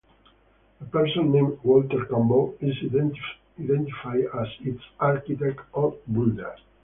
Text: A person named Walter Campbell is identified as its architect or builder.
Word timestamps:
A 0.81 0.85
person 0.85 1.31
named 1.31 1.59
Walter 1.61 2.05
Campbell 2.07 2.57
is 2.59 2.75
identified 2.83 4.23
as 4.41 4.47
its 4.65 4.81
architect 4.99 5.59
or 5.73 5.95
builder. 6.11 6.55